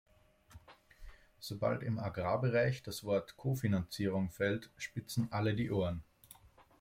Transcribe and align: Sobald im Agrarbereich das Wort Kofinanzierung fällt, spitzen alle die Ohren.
Sobald 1.39 1.83
im 1.83 1.99
Agrarbereich 1.99 2.81
das 2.81 3.03
Wort 3.03 3.37
Kofinanzierung 3.37 4.31
fällt, 4.31 4.71
spitzen 4.75 5.27
alle 5.31 5.53
die 5.53 5.69
Ohren. 5.69 6.01